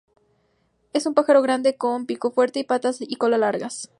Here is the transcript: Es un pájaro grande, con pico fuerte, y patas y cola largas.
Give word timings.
Es 0.93 1.05
un 1.05 1.13
pájaro 1.13 1.43
grande, 1.43 1.77
con 1.77 2.07
pico 2.07 2.31
fuerte, 2.31 2.57
y 2.57 2.63
patas 2.63 2.97
y 3.01 3.15
cola 3.17 3.37
largas. 3.37 3.87